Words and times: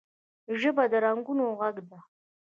ژبه 0.59 0.83
د 0.91 0.93
رنګونو 1.05 1.45
غږ 1.59 1.75
ده 1.89 1.99